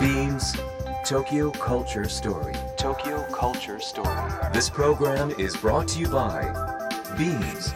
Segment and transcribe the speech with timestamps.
[0.00, 0.56] Beams
[1.04, 2.54] Tokyo Culture Story.
[2.76, 4.32] Tokyo Culture Story.
[4.52, 6.42] This program is brought to you by
[7.16, 7.72] Beams.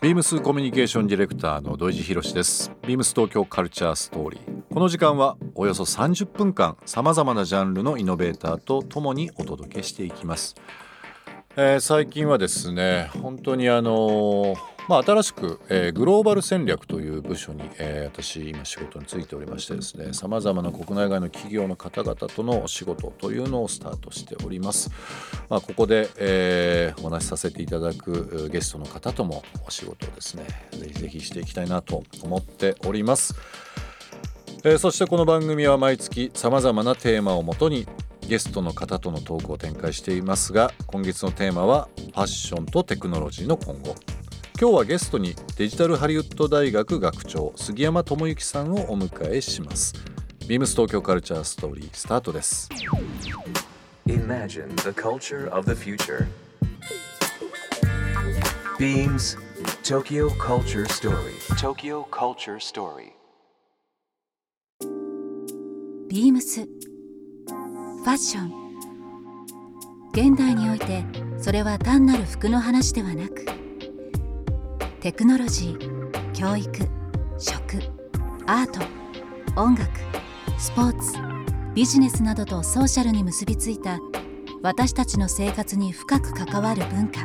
[0.00, 10.56] ビームスコミュニケーションディレクターの土井博志ですビームス東京カルチャーストーリーこの時間はおよそ30分間さまざまなジャンルのイノベーターとともにお届けしていきます、
[11.56, 14.54] えー最近はですね本当にあのー
[14.88, 24.90] まあ、新しく、えーグローバル戦略という部署に、え私今仕事に就いておりましてですねさまざまな国内外の企業の方々とのお仕事というのをスタートしております、
[25.50, 33.34] まあ、ここで、えお話しさせていただくゲストの方ともお仕事をですねぜひぜひしていきたいなと思っております、
[34.64, 37.86] えーそしてこの番組は毎月さまざまなテーマをもとに
[38.28, 43.94] ゲストの方とのトークを展開していますが今月のテーマはファッションとテクノロジーの今後
[44.60, 49.94] 今日はゲストにデジタルハリウッド大学学長杉山智之さんをお迎えします
[50.48, 52.68] ビームス東京カルチャーストーリースタートです
[54.06, 56.26] Imagine the culture of the future.
[58.78, 59.36] Beams
[59.82, 61.34] Tokyo Culture Story.
[61.58, 63.17] Tokyo Culture Story.
[66.10, 66.62] ビームス。
[66.62, 68.52] ファッション。
[70.12, 71.04] 現代において
[71.38, 73.44] それは単なる服の話ではなく
[75.00, 76.70] テクノロジー教育
[77.38, 77.82] 食
[78.46, 78.80] アート
[79.60, 79.90] 音楽
[80.58, 81.18] スポーツ
[81.74, 84.00] ビジネスなどとソーシャルに結びついた
[84.62, 87.20] 私たちの生活に深く関わる文化。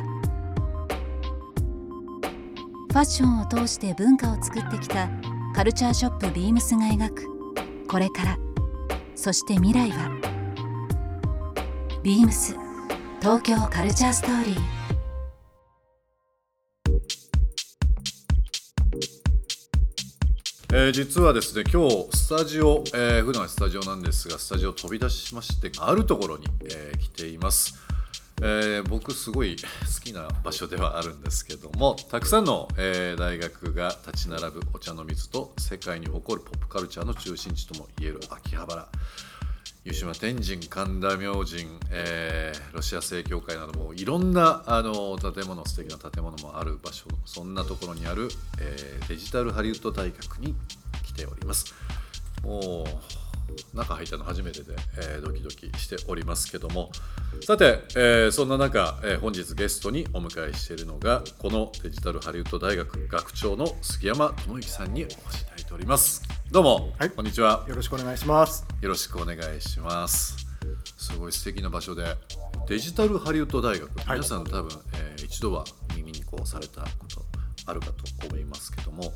[2.92, 5.08] ファッションを通して文化を作ってきた
[5.54, 8.43] カルチャーショップビームスが描くこれから。
[9.24, 10.10] そして未来は
[12.02, 12.54] ビームス
[13.22, 14.60] 東京カルチャーストーリー。
[20.74, 27.76] えー実はですね今日スタジオ、えー普段はスタジオなんですがスタジオ飛び出しましてあるところに、えー来ています、
[28.46, 38.86] えー僕すごい好きな場所ではあるんですけどもたくさんの、えー大学が立ち並ぶお茶の水と世界に誇るポップカルチャーの中心地ともいえる秋葉原。
[39.86, 48.28] 湯島天神神田明神、えーロシア正教会などもいろんなあの建物素敵な建物もある場所そんなところにある、
[48.60, 50.54] えーデジタルハリウッド大学に
[51.02, 51.74] 来ております。
[52.42, 53.23] もう
[53.72, 56.90] 中入ったの初めてで、えードキドキしておりますけども。
[57.42, 66.22] さて、えーそんな中、えー本日ゲストにお迎えしているのがこのデジタルハリウッド大学学長の杉山智之さんにお越しいただいております。
[66.50, 67.10] どうも、はい。
[67.10, 67.64] こんにちは。
[67.68, 68.66] よろしくお願いします。
[68.80, 70.36] よろしくお願いします。
[70.96, 72.16] すごい素敵な場所で
[72.68, 75.64] デジタルハリウッド大学、皆さん多分、えー一度は
[75.96, 77.24] 耳にこうされたこと
[77.66, 79.12] あるかと思いますけども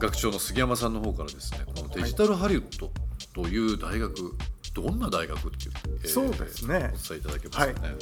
[0.00, 2.90] 学長の杉山さんの方からですねこのデジタルハリウッド
[3.34, 4.14] という大学、
[4.74, 6.76] どんな大学っていう、えーそうですね。
[6.76, 7.96] お伝えいただけますかね？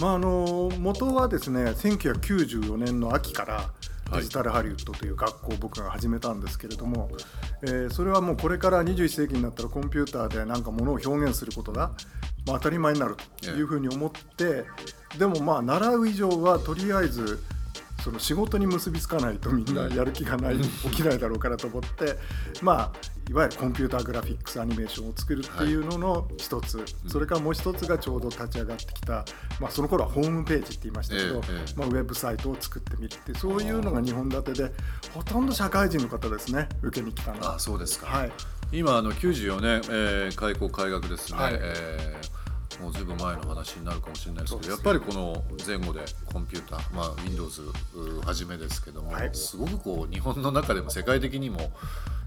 [0.00, 3.70] まああの元はですね、1994年の秋から
[4.10, 4.22] はい。
[4.22, 7.10] デジタルハリウッドという学校を僕が始めたんですけれども、
[7.62, 11.92] えーそれはもうこれから21世紀になったらコンピューターで何かものを表現することが、
[12.46, 14.64] まあ、当たり前になるというふうに思って、
[15.16, 17.40] でもまあ習う以上はとりあえず
[18.02, 22.16] その仕事に結びつかないとみんなやる気がない、起きないだろうからと思って、
[22.62, 22.92] まあ、
[23.30, 29.24] いわゆるコンピューターグラフィックスアニメーションを作るっていうのの一つ、それからもう一つがちょうど立ち上がってきた、
[29.60, 31.40] まあ、その頃はホームページって言いましたけど、ええ。
[31.60, 34.72] ええまあ、ウェブサイトを作ってみるってそういうのが2本立てで
[35.14, 37.54] ほとんど社会人の方ですね受けに来たのは。
[37.54, 38.32] あそうですか、はい。
[38.72, 41.54] 今あの94年、えー開校開学ですね、はい。
[41.54, 42.40] えー
[42.80, 46.00] もうずいぶん前の話になるかもしれないですけどやっぱりこの前後で
[46.32, 47.62] コンピューター、まあ、Windows
[47.94, 49.30] うはじめですけども、はい。
[49.34, 51.70] すごくこう日本の中でも世界的にも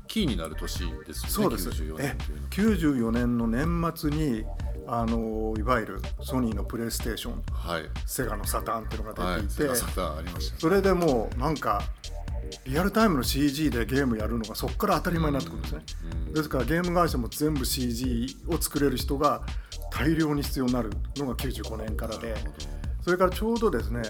[0.08, 1.70] キーになる年ですよねそうです。
[1.70, 2.50] 94年えというのは。
[2.50, 4.44] 94年の年末に
[4.88, 10.60] あのいわゆるソニーのプレイステーションはい、セガのサターンっていうのがはい、出ていて、セガサターンありましたね。
[10.60, 11.82] それでもうなんか
[12.66, 15.82] リアルタイムの CG でゲームやるのがそこから当たり前になってくるんですね、
[16.34, 19.42] ですからゲーム会社も全部 CG を作れる人が
[19.92, 22.36] 大量に必要になるのが95年からで
[23.02, 24.02] それからちょうどですね、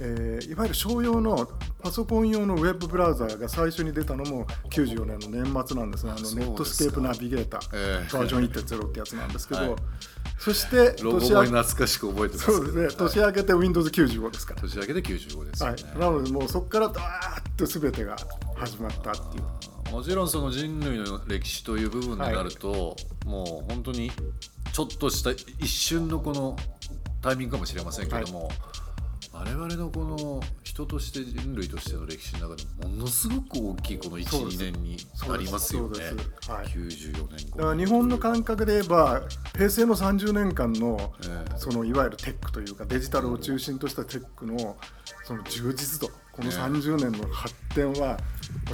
[0.00, 1.48] えーいわゆる商用の
[1.82, 6.12] パソコン用のウェブブラウザーが最初に出たのも94年の年末なんですね。
[6.12, 8.12] あのネットスケープナビゲーター、ええ。
[8.12, 9.76] バージョン1.0ってやつなんですけど、はい。
[10.38, 12.88] そして年明け懐かしく覚えてますそうですね。
[12.96, 18.16] 年明けて Windows95 ですから、年明けで95ですよはね、い、なのでもうそこからダーッと全てが
[18.56, 19.44] 始まったっていう。
[19.92, 24.10] もちろんその人類の歴史という部分になると、もう本当に
[24.72, 26.56] ちょっとした一瞬のこの
[27.22, 28.50] タイミングかもしれませんけども、
[29.34, 34.62] 我々のこの人として人類としての歴史の中でものすごく大きいこのそうです。
[34.62, 34.96] 12年に
[35.28, 35.98] なりますよね。
[36.46, 36.66] はい。
[36.66, 39.22] 94年だから日本の感覚で言えば
[39.56, 41.58] 平成の30年間のええ。
[41.58, 44.76] そのいわゆるテックというかデジタルを中心としたテックの
[45.24, 48.18] その充実度このね30年の発展は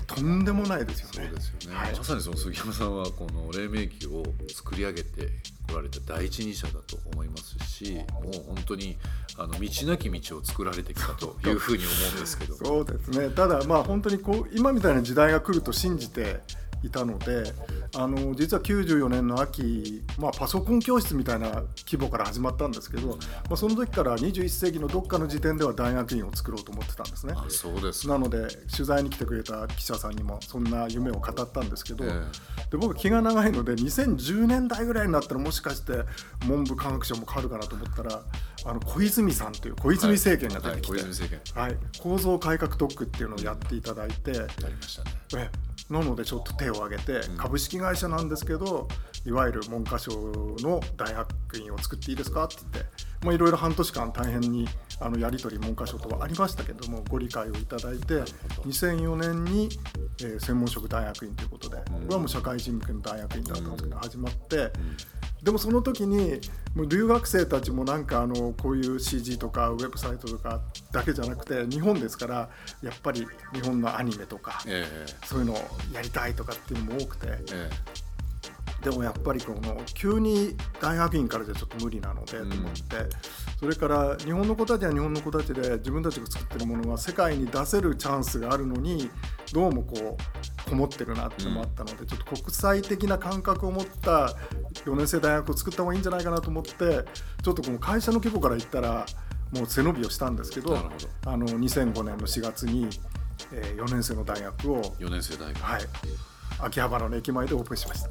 [0.07, 1.31] とんでもないですよそうね。
[1.31, 1.97] ですよね、はい。
[1.97, 4.25] まさにその杉山さんはこの黎明期を
[4.55, 5.29] 作り上げて
[5.69, 8.97] こられた第一人者だと思いますしもう本当に
[9.37, 12.55] あの道なき道を作られてきたというふうに思うんですけど。
[12.57, 13.29] そうですね。
[13.31, 16.41] ただまあ本当にこう今みたいな時代が来ると信じて
[16.83, 17.53] いたので
[17.95, 23.17] あの実は94年の秋、まあ、パソコン教室みたいな規模から始まったんですけど、ま
[23.53, 27.35] あ、その時から21世紀のどっかの時点では大学院を作ろうと思ってたんですね。
[27.37, 32.09] あそうですなので取材に来てくれた記者さんにもそんな夢を語ったんですけど、え
[32.71, 35.93] で僕気が長いので2010年代ぐらいになったらもしかして
[36.47, 38.23] 文部科学省も変わるかなと思ったら
[38.65, 41.63] あの小泉さんという小泉政権が出てきて、はいはい小泉政権。
[41.63, 45.11] はい構造改革特区っていうのをやっていただいて、ありましたね。
[45.37, 48.89] えなのでちょっと手を挙げて、株式会社なんですけど
[49.27, 50.11] いわゆる文科省
[50.61, 52.91] の大学院を作っていいですかって言って
[53.23, 54.67] まあいろいろ半年間大変に
[55.01, 58.15] あのやり取り文科省とはありましたけどもご理解をいただいて
[58.65, 59.69] 2004年に、
[60.23, 64.71] えー専門職大学院ということで、これはもう社会人向けの大学院だったんですけど、始まって、
[65.43, 66.41] でもその時に
[66.75, 70.61] もう留学生たちもなんかあのこういう CG とかウェブサイトとか
[70.93, 72.51] だけじゃなくて日本ですから
[72.83, 74.87] やっぱり日本のアニメとかえ。
[75.25, 75.57] そういうのを
[75.93, 77.71] やりたいとかっていうのも多くてええ
[78.83, 82.81] でもやっぱりこの急に大学院からじゃちょっと無理なのでと思って、
[83.59, 89.11] それから日本の子たちは日本の子たちで自分たちが作ってるものは世界に出せるチャンスがあるのに
[89.53, 94.35] どうもこうこもってるなってのもあったので、ちょっと国際的な感覚を持った
[94.85, 96.75] 4年生大学を作った方がいいんじゃないかなと思って
[97.43, 99.05] ちょっとこの会社の規模から言ったら
[99.53, 100.77] もう背伸びをしたんですけど
[101.27, 102.89] あの2005年の4月に、
[103.53, 105.63] え4年生の大学を、4年生大学。
[105.63, 105.83] はい、
[106.61, 108.11] 秋葉原の駅前でオープンしました。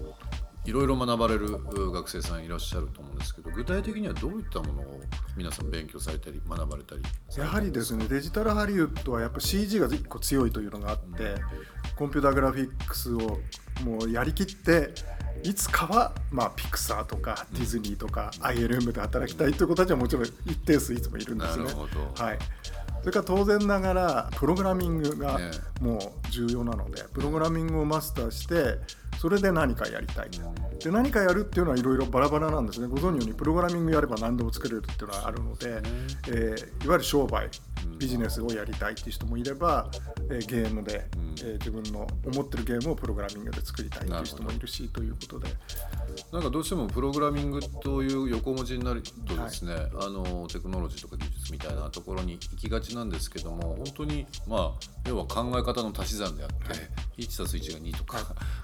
[0.66, 5.00] いろいろ学ばれるう学生さんいらっしゃると思うんですけど具体的にはどういったものを
[5.36, 7.02] 皆さん勉強されたり学ばれたり
[7.38, 11.36] やはりですねデジタルハリウッドはやっぱ CG が1個強いというのがあって、
[11.96, 13.40] コンピューターグラフィックスを
[13.84, 14.92] もうやりきって
[15.44, 21.64] いつかは、まあ、ピクサーとかディズニーとか ILM で働きたいという子たちはもちろん一定数いつもいるんですね。
[21.64, 22.24] なるほど。
[22.24, 22.40] はい
[23.02, 25.52] それから当然ながらプログラミングがね
[25.82, 28.78] もう重要なので、プログラミングをマスターして
[29.20, 30.30] それで何かやりたい。
[30.84, 32.88] で何かやるっていうのはいろいろバラバラなんですね。
[32.88, 35.82] ご存知のようにプログラミングやれば何でも作れるっていうのはあるので、
[36.28, 37.50] えーいわゆる商売
[37.98, 39.90] ビジネスをやりたいっていう人もいれば、
[40.30, 41.06] えーゲームで、
[41.42, 45.50] えー自分の思ってるゲームをプログラミングで作りたいっていう人もいるしということで。
[46.32, 56.56] なんかどうしてもプログラミングという横文字になるとですね、あのテクノロジーとか技術みたいなところに行きがちなんですけども本当にまあ要は考え方の足し算であって、
[57.18, 58.18] 1たす1が2とか、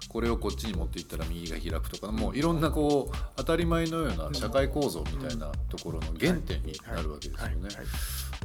[0.10, 7.70] これをこっちに持っていったら右が開くとかもういろんなこう当たり前のような社会構造みたいなところの原点になるわけですよね。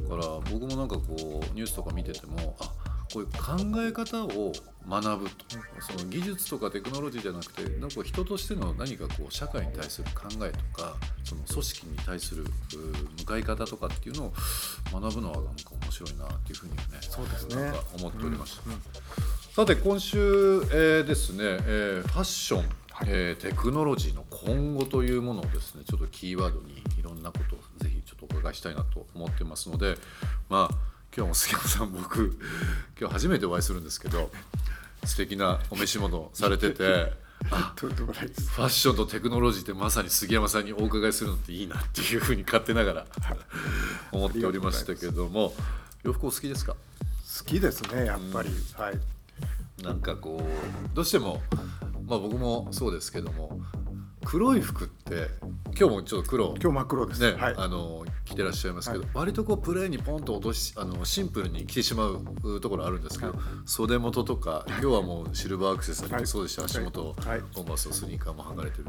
[0.09, 2.71] から僕もなんかこうニュースとか見ててもあ
[3.13, 4.53] こういう考え方を
[4.87, 5.45] 学ぶと。
[5.79, 12.47] その技術とかテクノロジーじゃなくてなんか人としての何かこう社会に対する考えとかその組織に対するう
[13.19, 14.33] 向かい方とかっていうのを
[14.93, 17.55] 学ぶのはなんか面白いなっていうふうにはねそうですね。
[17.55, 18.63] なんか思っておりました。
[19.53, 22.65] さて今週、えーですね、えーファッション、
[23.07, 27.90] えーテクノロジーの今後というものをですねちょっとキーワードにいろんなことをぜひ
[28.31, 29.97] 伺いしたいなと思ってますので
[30.49, 30.75] まあ
[31.15, 32.39] 今日も杉山さん僕
[32.99, 34.31] 今日初めてお会いするんですけど
[35.03, 43.05] 素敵なお召し物をされてて ファッションとテクノロジーってまさに杉山さんにお伺いするのっていいなっていうふうに勝手ながら
[44.11, 45.53] 思っておりましたけども
[46.03, 46.75] 洋服お好きですか？
[47.39, 48.99] 好きですねやっぱり、はい。
[49.83, 51.41] なんかこうどうしても
[52.05, 53.59] まあ僕もそうですけども
[54.25, 55.27] 黒い服って
[55.77, 57.55] 今日もちょっと黒今日真っ黒です、ね、はい。
[57.57, 59.09] あの着てらっしゃいますけど、はい。
[59.13, 63.33] 割とこうプレーにポンと落としあのシンプルに着てしまうところあるんですけど、
[63.65, 67.41] 袖元とか今日はもうシルバーアクセサリーはいもそうでした、足元、はい。
[67.53, 68.85] コンバースとスニーカーも剥がれてる、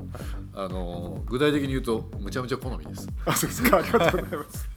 [0.55, 3.09] あの具体的に言うとむちゃむちゃ好みです。
[3.25, 3.79] あそうですか。
[3.79, 4.69] ありがとうございます。
[4.69, 4.72] の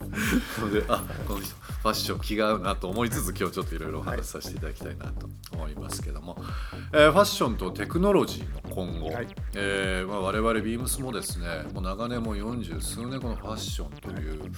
[0.71, 6.35] であこの人ファッション気が合うなと思いつつ今日ちょっといろいろお話しさせていただきたいなと思いますけども、
[6.93, 9.27] えーファッションとテクノロジーの今後、はい。
[9.53, 14.51] えーまあ、我々ビームスもですねもう長年もう40数年このファッションという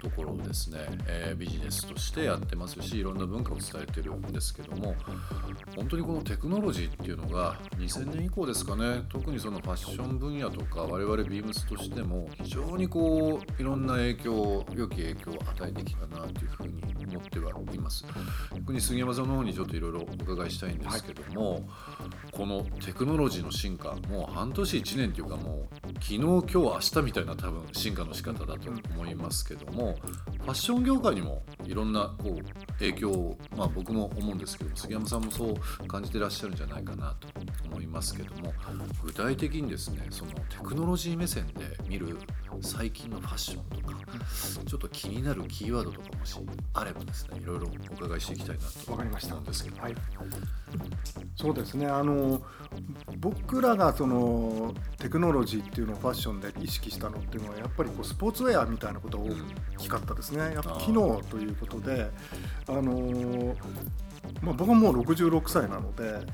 [0.00, 4.94] ところをですね、えービジネスとしてやってますしいろんな文化を伝えてるんですけども
[5.74, 18.04] 本当にこのテクノロジーっていうのが2000年以降ですかね特にそのファッション分野とか我々ビームスとしても非常にこういろんな影響良き影響を与えてきたなというふうに思ってはいます。
[18.54, 21.68] 特に杉山さんの方にちょっといろいろお伺いしたいんですけども、
[22.32, 37.28] このテクノロジーの進化もう半年1年というかもう昨日今日明日みたいな多分進化の仕方だと思いますけどもファッション業界にもいろんなこう影響を、まあ、僕も思うんですけど杉山さんもそう感じてらっしゃるんじゃないかなと
[37.70, 38.52] 思いますけども
[39.04, 41.52] 具体的にですねそのテクノロジー目線で
[41.88, 42.18] 見る
[42.60, 43.94] 最近のファッションとか
[44.66, 46.36] ちょっと気になるキーワードとかもし
[46.74, 49.36] あればですねいろいろお伺いしていきたいなとわかりました。
[49.36, 49.82] 思うんですけど。
[49.82, 49.94] はい、
[51.36, 51.86] そうですね。
[51.86, 52.40] あの
[53.18, 62.10] 僕らがそのテクノロジーっていうのをファッションで意識したのっていうのはやっぱりこうスポーツウェアみたいなことが大きかったですね、やっぱ機能ということで
[62.68, 63.54] あの
[64.42, 66.26] まあ、僕はもう66歳なので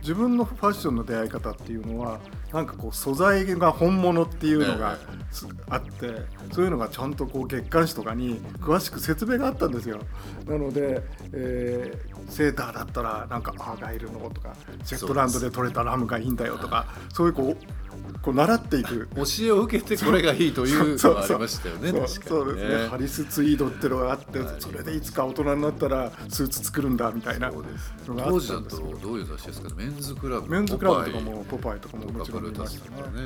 [0.00, 2.20] 自分のファッションの出会い方っていうのは
[2.52, 4.98] なんかこう素材が本物っていうのが
[5.30, 6.06] すあって
[6.52, 10.00] そういうのがちゃんとこう月刊誌とかに詳しく説明があったんですよ。
[10.46, 14.54] なので、えーセーターだったらなんかアーガイルのとか
[14.84, 17.81] シェットランドで取れたラムがいいんだよとかそういうこう
[18.22, 19.08] こう習っていく。
[19.16, 21.90] 教えを受けてこれがいいというのがありましたよね。
[21.90, 22.08] そう。
[22.08, 22.88] そうですね。
[22.88, 24.54] ハリスツイードっていうのがあって、はい。
[24.60, 27.62] それでいつか大人になったらスーツ作るんだみたいなの
[28.14, 29.74] が当時だとどういう雑誌ですか？
[29.74, 31.80] メンズクラブメンズクラブとかもポパイ。
[31.80, 33.22] とかももちろん見ましたね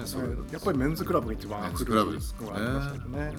[0.51, 2.35] やっぱりメンズクラブが一番古いのがあります
[2.95, 3.19] けどね。
[3.27, 3.33] ね。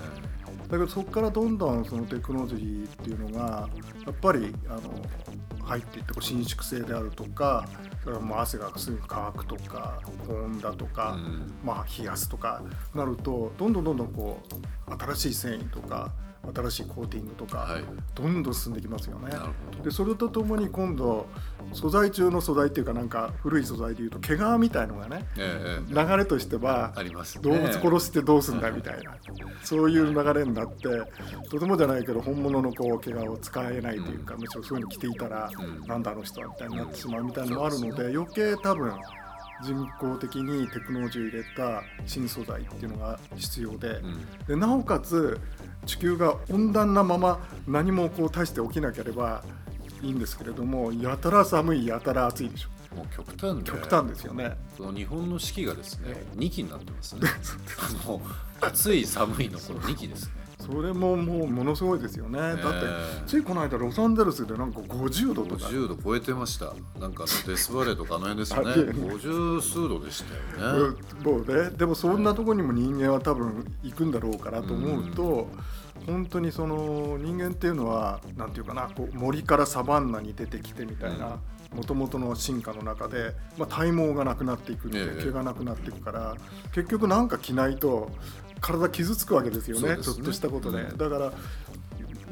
[0.68, 3.68] だけどそこからどんどんそのテクノロジーっていうのが
[4.06, 4.82] やっぱりあの
[5.64, 7.68] 入っていってこう伸縮性であるとか
[8.04, 12.62] それからもう汗がすぐ乾くとか保温だとか、うんまあ、冷やすとか
[12.96, 14.42] なるとどんどんどんどんこ
[14.88, 16.12] う新しい繊維とか
[16.56, 17.77] 新しいコーティングとか、
[18.16, 19.32] どんどん進んできますよね。
[19.84, 21.27] でそれとともに今度
[21.74, 26.94] 素材中の素材っていうかなんか古い素材でいうと毛皮みたいのがねええ流れとしては
[27.42, 29.18] 動物殺してどうすんだみたいな、
[29.63, 30.84] そういう流れになって
[31.50, 38.94] とてもじゃないけど本物のこう毛皮を使えないというか、むしろそういうの着ていたら、うんなんだあの人はみたいになってしまうみたいなのもあるので、余計多分
[39.64, 44.46] 人工的にテクノロジーを入れた新素材っていうのが必要で,、うん。
[44.48, 45.40] でなおかつ
[45.86, 49.44] 地球が温暖なまま何もこう大して起きなければ
[50.02, 52.70] いいんですけれどもやたら寒いやたら暑いでしょ。
[52.96, 53.64] もう極端で。
[53.64, 54.58] 極端ですよね。
[54.76, 57.22] その日本の四季がですねえ2期になってますね。
[58.06, 58.22] あの
[58.62, 60.32] 暑い寒いのこの2期ですね
[60.70, 62.40] それももうものすごいですよね。
[62.40, 65.66] だってえついこの間ロサンゼルスでなんか50度とか。
[65.68, 66.74] 50度超えてました。
[67.00, 68.72] なんかデスバレーとかあの辺ですよね。
[68.72, 68.90] あいえいえ。
[68.92, 70.96] 50数度でしたよね。
[71.24, 75.48] うんもうね、でもそんなところにも人間は多分行くんだろうからと思うと、
[76.06, 81.40] 本当にその人間っていうのはなんていうかなこう森からサバンナに出てきてみたいな
[81.74, 85.24] もともとの進化の中で、まあ、体毛がなくなっていくってええ。
[85.24, 86.36] 毛がなくなっていくから
[86.74, 88.10] 結局なんか着ないと
[88.62, 90.04] 体傷つくわけですよねね。
[90.04, 90.82] ちょっとしたことで。
[90.82, 90.98] うん。
[90.98, 91.34] だから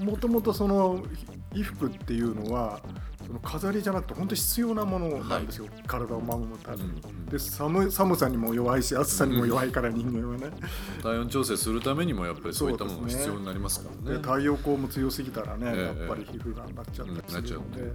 [0.03, 1.03] もともとその
[1.51, 2.81] 衣服っていうのは
[3.25, 6.83] その飾りじゃなくて本当に必要なものなんですよ、体を守るために。
[6.83, 10.55] うんで寒い寒さにも弱いし暑さにも弱いから人間はね、
[11.01, 14.17] 体温調整するためにもやっぱりそういったものが必要になりますからね。
[14.19, 15.99] で太陽光も強すぎたらね、ええ。
[16.01, 17.93] やっぱり皮膚がんになっちゃったりするうんなっちゃうので、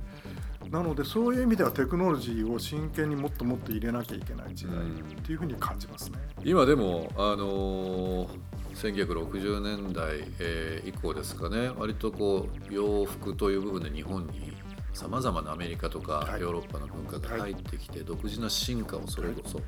[0.69, 6.19] なのでそういう意味ではテクノロジーを真剣にもっともっと入れなきゃいけない時代っていうふうに感じますね。
[6.45, 8.29] 今でもあのー
[8.75, 14.53] 1960年代、えー以降ですかね割とこう洋服という部分で日本に
[14.93, 19.61] さまざまなアメリカとかはいヨーロッパの文化が入ってきて、独自な進化をそれこそ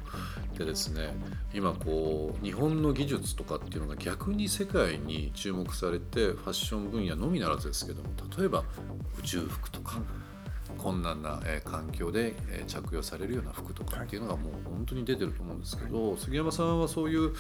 [0.59, 1.15] でですね
[1.53, 8.65] 今こう日本の技術とかっていうのが逆に世界に注目されてファッション分野のみならずですけども例えば
[9.19, 10.01] 宇宙服とか。
[10.83, 17.33] 困難な、えー環境で、えー着用されるような服とかっていうのがもう本当に出てると思うんですけど、杉山さんはそういう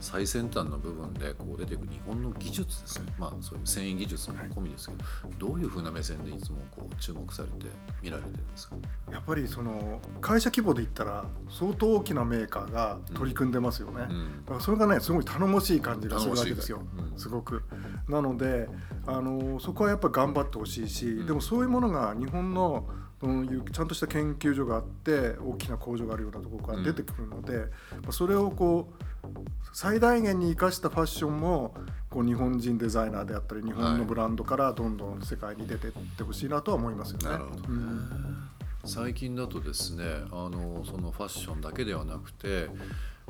[0.00, 4.94] 最先端の部分でこう出てくる日本の技術ですね、まあそういう繊維技術も込みですけ
[5.38, 7.66] ど、どういうふうな目線でいつもこう注目されて
[8.02, 8.76] 見られてるんですか？
[9.12, 14.06] やっぱりその会社規模で言ったら相当大きなメーカーが取り組んでますよね。
[14.08, 14.44] うん。
[14.44, 16.80] だからそれがねすごい頼もしい感じがするわけですよ。
[17.12, 17.18] うん。
[17.18, 17.62] すごく。
[18.08, 18.68] なので
[19.06, 21.26] あのそこはやっぱ頑張ってほしいし、ん。
[21.26, 22.77] でもそういうものが日本の
[23.20, 27.58] そういうちゃんとした研究所があって大きな工場があるようなところから出てくるので、
[28.02, 28.88] まあそれをこ
[29.24, 29.28] う
[29.72, 31.74] 最大限に生かしたファッションも
[32.10, 37.44] こう日本人デザイナーであったり日本のブランドからどんどん世界に出てってほしいなとは思いますよね。
[37.68, 38.48] うん。
[38.84, 42.68] 最近だとですねあのそのファッションだけではなくて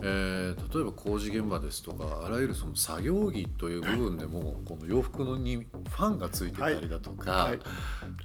[0.02, 7.50] えー、例えば工事現場ですとかあらゆるその作業着という部分でもこの洋服のにファンがついてたりだとか、はい。
[7.50, 7.60] はい、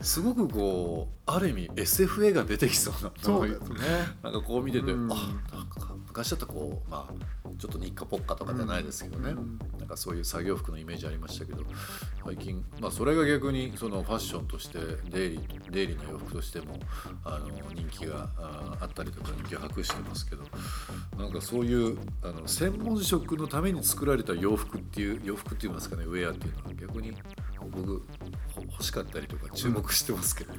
[0.02, 3.78] すごくこうある意味 SF 映画出てきそうなそうですね。
[4.22, 5.16] なんかこう見てて、うん、あ
[5.52, 7.14] なんか昔だったこうまあ
[7.58, 11.64] ちょっと日課ポッカとかじゃないですけどね、うん、なんかそういう作業服のイメージありましたけど
[12.26, 16.80] 最近、まあ、それが逆にそのファッションとしてデイリーデイリーな洋服としても
[17.24, 20.44] あの人気があったりとか人気を博してますけど
[21.18, 21.63] なんかそういう
[22.22, 27.14] あの専門職のために作られた洋服っていう洋服って言いますかねウェアっていうのは逆に
[27.72, 28.04] 僕
[28.72, 30.54] 欲しかったりとか注目してますけど、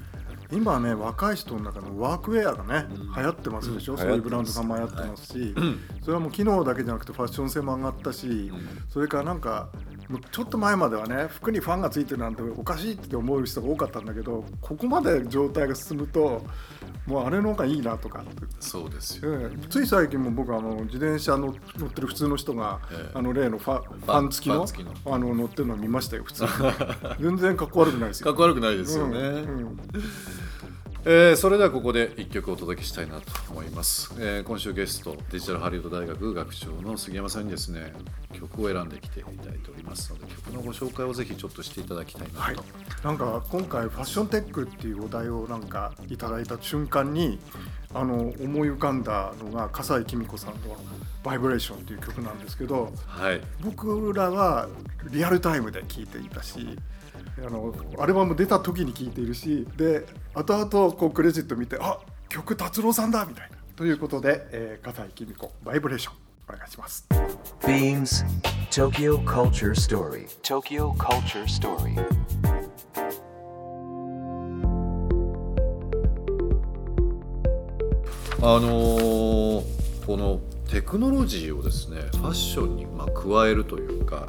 [0.51, 8.53] うん、今ね若い人の中のワークウェアがね、うん、流行ってますでしょ、うん、そういうブランドさんも流行ってますし、はい、それはもう機能だけじゃなくてファッション性も上がったし、
[8.89, 9.69] それからなんか
[10.31, 16.43] ちょっと前まではね服にファンがついてるなんておかしいって思う人が多かったんだけどここまで状態が進むと
[17.07, 18.25] もうあれの方がいいなとか。
[18.61, 24.67] そうですよ、ね、つい最近も僕あの自転車の乗ってる普通の人が、えー、あの例のファファン付きの。
[25.07, 26.49] あの乗ってるの見ましたよ普通に。
[27.21, 28.27] 全然かっこ悪くないですよ。
[28.33, 29.79] かっこ悪くないですよね、うんうん
[31.07, 37.93] えー、それではここで1曲お届けしたいなと思います、えー、今週ゲストデジタルハリウッド大学学長の杉山さんにですね
[38.33, 42.57] 曲を選んできていただいておりますので曲のご紹介をぜひちょっとしていただきたいなと、はい、
[43.05, 47.39] なんか今回ファッションテックっていうお題をなんかいただいた瞬間に
[47.93, 50.59] あの思い浮かんだのが笠井公子さんの
[51.23, 54.69] 「バイブレーション」っていう曲なんですけど、はい、僕らは
[55.11, 56.79] リアルタイムで聴いていたし
[57.39, 61.99] あのアルバム出た時に聴いているしで後々こうクレジット見てあ
[62.29, 63.55] 曲達郎さんだみたいな。
[63.77, 65.05] ということで、えー、笠
[65.37, 66.15] 子バイブレーション
[66.49, 67.07] お願いします。
[67.61, 68.25] Beams
[68.71, 70.29] Tokyo Culture Story.
[70.43, 71.99] Tokyo Culture Story.
[78.41, 80.39] あのー、この
[80.69, 84.29] テクノロジーをですねファッションにまあ加えるというか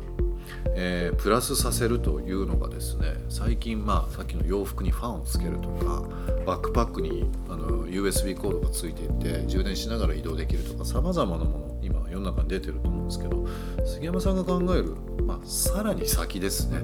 [0.78, 6.04] えー、プラスさせるというのがですね最近まあさっきの洋服にファンをつけるとか
[6.46, 13.48] バックパックにあの USB コードがついていて充電しながら移動できるとかさまざまなもの今世の中に出てると思うんですけど
[13.86, 16.80] 杉山さんが考える、まあ、さらに先ですね、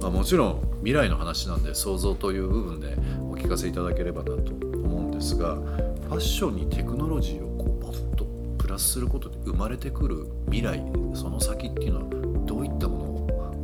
[0.00, 8.26] まあ、もちろん未来の話なんで想像という部分でお聞かせいただければなと思うんですがファッションにテクノロジーをこうポッと
[8.58, 10.82] プラスすることで生まれてくる未来
[11.14, 12.17] その先っていうのはどういったもの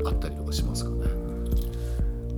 [0.05, 0.97] あったりとかしますかね。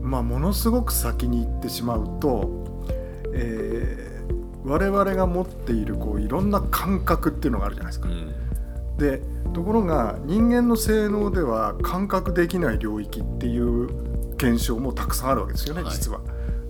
[0.02, 2.84] まあ、ものすごく先に行ってしまうと、
[3.32, 8.08] えー、我々が持っているこういろんな感覚っていうのがあるじゃないですか。
[8.08, 9.20] うん、で
[9.52, 16.20] ところが人間の性能では感覚できない領域っていう現象もたくさんあるわけですよね、はい、実は。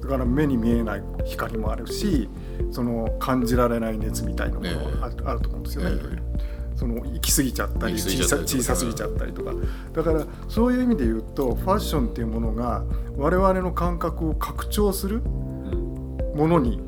[0.00, 2.28] だから目に見えない光もあるし
[2.70, 6.22] その感じられない熱みたいなものがある,、と思うんですよね、いろいろ。
[6.76, 9.52] その行き過ぎちゃったり小さ小さすぎちゃったりとか。
[9.92, 12.84] だからそういう意味で言うとファッションっていうものが
[13.16, 16.80] 我々の感覚を拡張するものに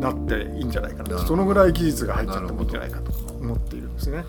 [0.00, 4.24] なっていいんじゃないかなそのぐらい技術が入っちゃったもんじゃないかと思っているんですね。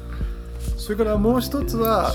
[0.77, 2.13] それからもう一つは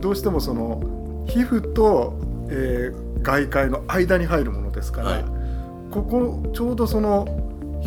[0.00, 2.18] どうしてもその皮膚と、
[2.50, 5.24] えー、外界の間に入るものですから、はい、
[5.90, 7.26] ここちょうどその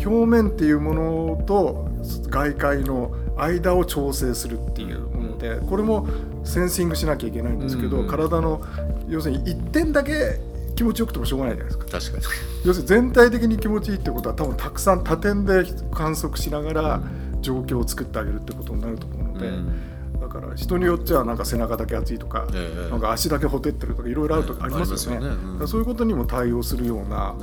[0.04, 1.88] 表面っていうものと
[2.30, 6.06] 外界の間を調整するっていうものでこれも
[6.44, 8.62] センシングしなきゃいけないんですけど、体の
[9.08, 10.40] 要するに1点だけ
[10.74, 11.98] 気持ちよくてもしょうがないじゃないですか。
[11.98, 12.24] 確かに。
[12.64, 17.02] 要するに全体的に気持ちいいってことは多分たくさん多点で観測しながら
[17.40, 22.46] 状況を作ってあげるってことになると思うので、うん、だから人によってはなんか背中だけ熱いとか,、
[22.90, 27.34] なんか足だけほてってるとかいろいろあるとかありますよね,、そういうことにも対応するような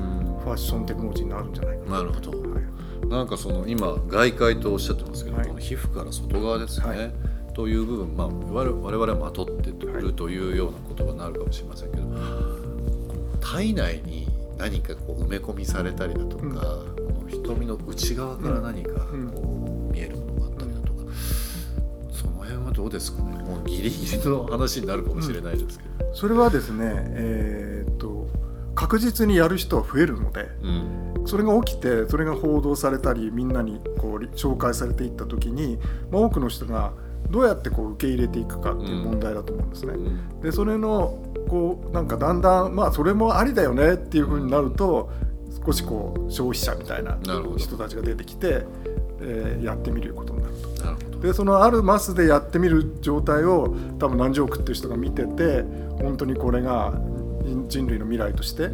[0.43, 1.97] ファッションテクノロジーになるんじゃないかな。
[1.97, 2.48] なるほど、はい
[3.09, 7.11] なんかその今外界とおっしゃってますけど、はい、この皮膚から外側ですね、はい、
[7.53, 12.03] という部分、まあ、我々はまとってるというような言葉になるかもしれませんけど、
[13.41, 16.61] 体内に何かこう埋め込みされたりだとか、うん、こ
[17.23, 21.03] の瞳の内側から何かこう見えるものがあったりだとか、
[22.11, 23.41] その辺はどうですかね？
[23.43, 26.05] もうギリギリの話になるかもしれないですけど。
[26.07, 28.27] うん、それはですね、えー、っと
[28.75, 35.77] 確実にやる人は増えるので、うんそれが起きてそれが報道されたりみんなにこう紹介されていった時に、
[36.11, 36.91] まあ、多くの人が
[37.29, 39.93] どうやってこう受け入れていくかっていう問題だと思うんですね。
[40.41, 45.11] でそれのこうなんかだんだんまあそれもありだよねっていうふうになると
[45.65, 47.19] 少しこう消費者みたいな
[47.57, 48.65] 人たちが出てきて、
[49.21, 50.83] えー、やってみることになると。
[50.83, 55.63] なるほどでそのあるマスでやってみる状態を多分何十億っていう人が見てて
[56.01, 56.93] 本当にこれが
[57.67, 58.69] 人類の未来として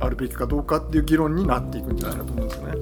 [0.00, 2.72] あるべきかどうかっていう議論になっていくんじゃないかと思うんですね。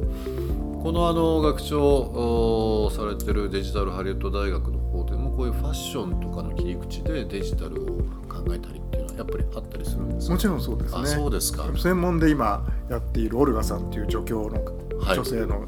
[0.82, 7.86] このあの学長されてるデジタルハリウッド大学の方でもこういうファッションとかの切り口でデジタルを
[8.28, 10.32] 考えたりっていうのはやっぱりあったりするんですか？
[10.34, 11.06] もちろんそうですね。
[11.06, 11.64] そうですか。
[11.76, 14.60] 専門で今やっているオルガさんっていう助教の
[15.14, 15.60] 女性の、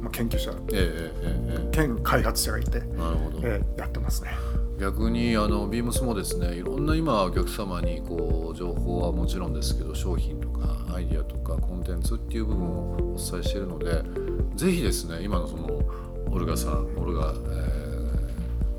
[0.00, 4.30] まあ、研究者、ええええ、兼開発者がいてなるほど、ええ、やってますね。
[4.78, 14.02] 逆にあのビームスもですねいろんな今お客様にこう情報はもちろんですけど商品とかアイディアとかコンテンツっていう部分をお伝えしているので
[14.56, 15.80] ぜひですね今のその
[16.30, 17.36] オルガさんオルガ、え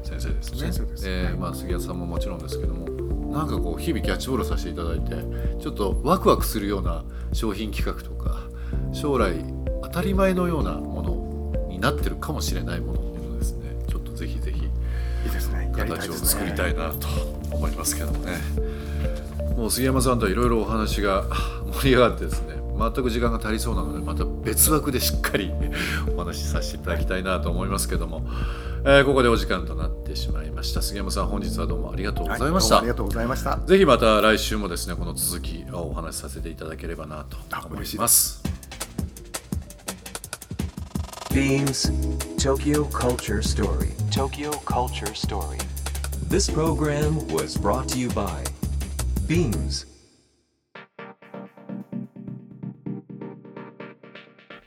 [0.03, 0.59] ー、先生ですね。
[0.59, 2.89] 先生です、えー、まあ、杉谷さんももちろんですけども
[3.31, 5.15] なんかこう日々キャッチボールさせていただいて
[5.59, 8.43] ちょっとワクワクするような商品企画とか
[8.91, 9.33] 将来
[9.81, 13.02] 当たり前のようなものになってるかもしれないもの
[15.73, 17.07] 形を作りたいなと
[17.51, 18.33] 思いますけどもね。
[19.57, 21.25] もう杉山さんとはいろいろお話が
[21.81, 22.53] 盛り上がってですね。
[22.75, 25.51] 全く時間が足りそうなのでまた別枠でしっかり
[26.15, 28.23] お話しさせていただきたいなと思いますけども、
[28.83, 30.81] えー、ここでお時間となってしまいました。
[30.81, 33.57] 杉山さん本日はどうもありがとうございました、はい、ありがとうございました。
[33.57, 38.42] ぜひまた来週もですねこの続きをお話しさせていただければなと思います
[41.33, 41.89] Beams
[42.37, 45.57] Tokyo Culture Story Tokyo Culture Story
[46.29, 48.43] This program was brought to you by
[49.25, 49.87] Beams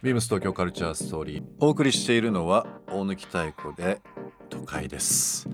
[0.02, 4.00] ビームス東京カルチャーストーリーお送りしているのは大貫太鼓で
[4.50, 5.48] 都会です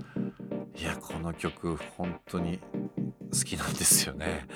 [0.75, 2.59] いやこの曲本当に
[3.31, 4.47] 好きなんですよね、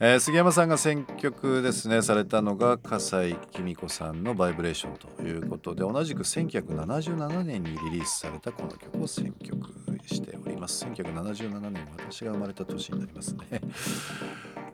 [0.00, 9.74] えー、杉山さんが選曲ですねされたのが笠井紀美子さんの「バイブレーション」ということで同じく1977年にリリースされたこの曲を選曲
[10.06, 10.84] しております。
[10.84, 13.46] 1977年私が生まれた年になりますね、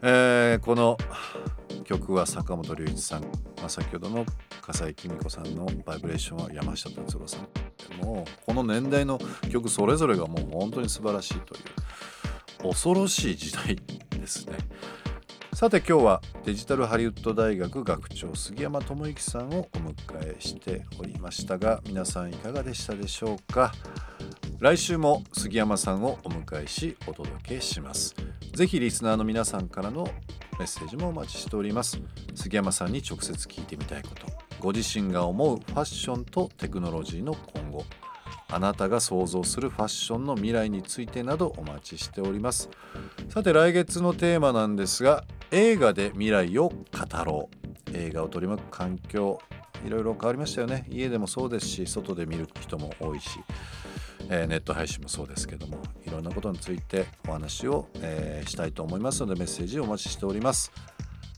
[0.03, 0.99] えー、この
[1.85, 3.29] 曲は坂本龍一さん、ま
[3.65, 4.27] あ、先ほどの
[4.61, 9.19] 笠井紀美子さんの「バイブレーション」は山下達郎さんもうこの年代の
[9.51, 13.77] 曲それぞれがもう本当に素晴らしいという恐ろしい時代
[14.11, 14.59] ですね
[15.55, 23.73] さて今日はデジタルハリウッド大学学長杉山智之さんをお迎えしておりましたが皆さんいかがでしたでしょうか？
[24.59, 28.17] 来週も杉山さんをお迎えしお届けします。
[28.53, 30.11] ぜひリスナーの皆さんからの
[30.59, 32.01] メッセージもお待ちしております。
[32.35, 34.27] 杉山さんに直接聞いてみたいこと。
[34.59, 37.85] ご自身が思うファッションとテクノロジーの今後。
[38.51, 42.69] あなたが想像するファッションの未来についてなどお待ちしております。
[43.29, 47.97] さて来月のテーマなんですが映画で未来を語ろう。
[47.97, 49.39] 映画を取り巻く環境
[49.87, 50.85] いろいろ変わりましたよね。
[50.91, 53.39] 家でもそうですし外で見る人も多いし
[54.31, 60.73] えー、ネット配信もそうですけどもいろんなことについてお話を、えー、したいと思いますのでメッセージをお待ちしております。